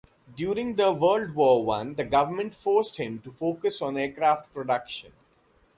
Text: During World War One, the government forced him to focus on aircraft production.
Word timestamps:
During 0.35 0.75
World 0.77 1.35
War 1.35 1.63
One, 1.63 1.93
the 1.93 2.03
government 2.03 2.55
forced 2.55 2.97
him 2.97 3.19
to 3.19 3.31
focus 3.31 3.83
on 3.83 3.97
aircraft 3.97 4.51
production. 4.51 5.11